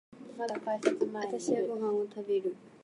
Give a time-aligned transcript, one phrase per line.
[1.13, 2.55] 私はご飯を食べる。